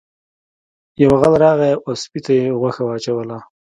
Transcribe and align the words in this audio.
یو 1.03 1.11
غل 1.21 1.33
راغی 1.43 1.71
او 1.85 1.91
سپي 2.01 2.19
ته 2.25 2.31
یې 2.39 2.57
غوښه 2.59 2.83
واچوله. 2.85 3.37